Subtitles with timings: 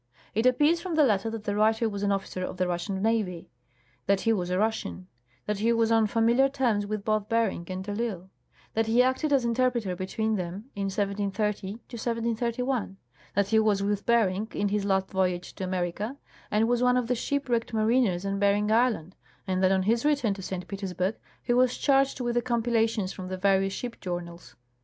[0.33, 3.51] It appears from the letter that the writer was an officer of the Russian navy;
[4.07, 5.05] that he was a Russian;
[5.45, 8.31] that he was on familiar terms with both Bering and de I'Isle;
[8.73, 12.97] that he acted as interpreter betAveen them in 1730 1731;
[13.35, 16.17] that he was with Bering in his last voyage to America,
[16.49, 19.15] and was one of the ship wrecked mariners on Bering island,
[19.45, 20.67] and that on his return to St.
[20.67, 24.55] Petersburg he was charged with the compilations from the various shi^D journals.